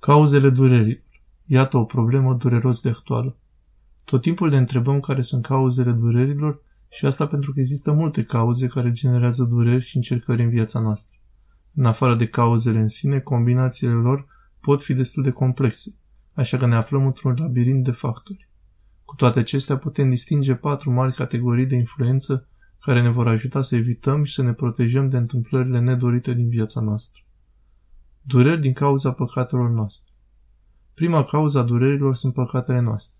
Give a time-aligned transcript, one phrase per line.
[0.00, 1.02] Cauzele durerii.
[1.46, 3.36] Iată o problemă dureros de actuală.
[4.04, 8.66] Tot timpul ne întrebăm care sunt cauzele durerilor și asta pentru că există multe cauze
[8.66, 11.18] care generează dureri și încercări în viața noastră.
[11.74, 14.26] În afară de cauzele în sine, combinațiile lor
[14.60, 15.96] pot fi destul de complexe,
[16.32, 18.48] așa că ne aflăm într-un labirint de factori.
[19.04, 22.48] Cu toate acestea putem distinge patru mari categorii de influență
[22.80, 26.80] care ne vor ajuta să evităm și să ne protejăm de întâmplările nedorite din viața
[26.80, 27.22] noastră.
[28.22, 30.12] Dureri din cauza păcatelor noastre.
[30.94, 33.18] Prima cauza a durerilor sunt păcatele noastre.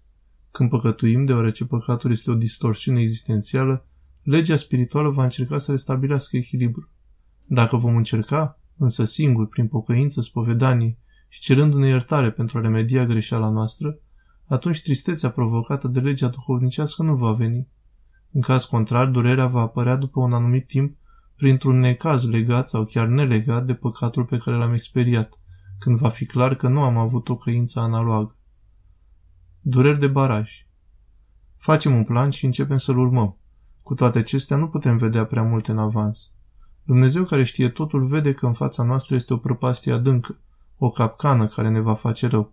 [0.50, 3.86] Când păcătuim, deoarece păcatul este o distorsiune existențială,
[4.22, 6.88] legea spirituală va încerca să restabilească echilibru.
[7.46, 13.50] Dacă vom încerca, însă singur, prin pocăință, spovedanie și cerându-ne iertare pentru a remedia greșeala
[13.50, 13.98] noastră,
[14.46, 17.68] atunci tristețea provocată de legea duhovnicească nu va veni.
[18.32, 20.96] În caz contrar, durerea va apărea după un anumit timp
[21.40, 25.38] printr-un necaz legat sau chiar nelegat de păcatul pe care l-am experiat,
[25.78, 28.36] când va fi clar că nu am avut o căință analogă.
[29.60, 30.50] Dureri de baraj
[31.56, 33.36] Facem un plan și începem să-l urmăm.
[33.82, 36.30] Cu toate acestea nu putem vedea prea multe în avans.
[36.82, 40.38] Dumnezeu care știe totul vede că în fața noastră este o prăpastie adâncă,
[40.76, 42.52] o capcană care ne va face rău.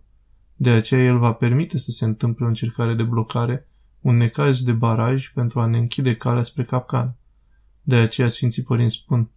[0.56, 3.68] De aceea El va permite să se întâmple o încercare de blocare,
[4.00, 7.17] un necaz de baraj pentru a ne închide calea spre capcană.
[7.88, 9.30] De aceea Sfinții Părinți spun,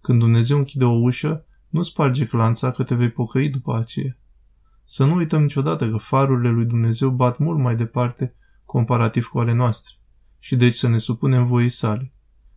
[0.00, 4.18] când Dumnezeu închide o ușă, nu sparge clanța că te vei pocăi după aceea.
[4.84, 8.34] Să nu uităm niciodată că farurile lui Dumnezeu bat mult mai departe
[8.64, 9.94] comparativ cu ale noastre
[10.38, 12.12] și deci să ne supunem voii sale.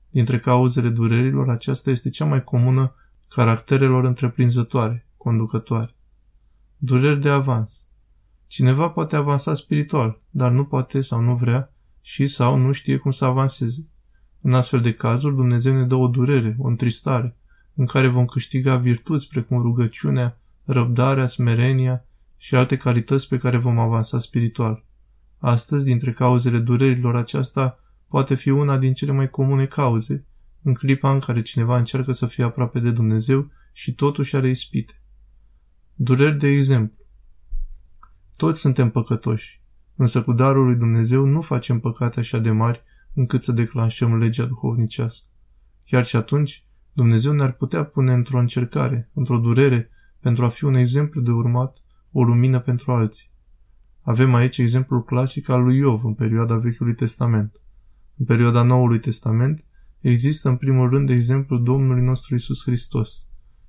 [0.09, 2.95] Dintre cauzele durerilor, aceasta este cea mai comună
[3.27, 5.95] caracterelor întreprinzătoare, conducătoare.
[6.77, 7.87] Dureri de avans.
[8.47, 13.11] Cineva poate avansa spiritual, dar nu poate sau nu vrea și sau nu știe cum
[13.11, 13.89] să avanseze.
[14.45, 17.35] În astfel de cazuri, Dumnezeu ne dă o durere, o întristare,
[17.75, 22.05] în care vom câștiga virtuți precum rugăciunea, răbdarea, smerenia
[22.37, 24.83] și alte calități pe care vom avansa spiritual.
[25.37, 30.25] Astăzi, dintre cauzele durerilor aceasta, poate fi una din cele mai comune cauze,
[30.61, 35.01] în clipa în care cineva încearcă să fie aproape de Dumnezeu și totuși are ispite.
[35.93, 37.03] Dureri de exemplu.
[38.35, 39.61] Toți suntem păcătoși,
[39.95, 42.83] însă cu darul lui Dumnezeu nu facem păcate așa de mari
[43.15, 45.27] încât să declanșăm legea duhovnicească.
[45.85, 49.89] Chiar și atunci, Dumnezeu ne-ar putea pune într-o încercare, într-o durere,
[50.19, 51.77] pentru a fi un exemplu de urmat,
[52.11, 53.29] o lumină pentru alții.
[54.01, 57.61] Avem aici exemplul clasic al lui Iov în perioada Vechiului Testament.
[58.17, 59.65] În perioada Noului Testament
[59.99, 63.25] există în primul rând exemplul Domnului nostru Isus Hristos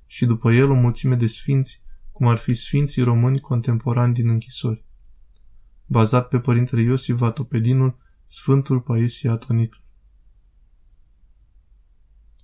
[0.07, 4.85] și după el o mulțime de sfinți, cum ar fi sfinții români contemporani din închisori.
[5.87, 7.97] Bazat pe părintele Iosif Vatopedinul,
[8.27, 9.81] Sfântul Paisie Atonit.